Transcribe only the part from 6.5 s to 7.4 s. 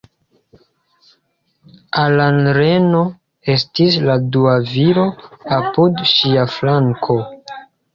flanko.